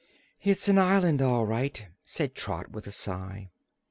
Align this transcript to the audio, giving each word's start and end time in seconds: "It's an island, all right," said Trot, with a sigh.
"It's 0.41 0.67
an 0.67 0.79
island, 0.79 1.21
all 1.21 1.45
right," 1.45 1.87
said 2.03 2.33
Trot, 2.33 2.71
with 2.71 2.87
a 2.87 2.91
sigh. 2.91 3.51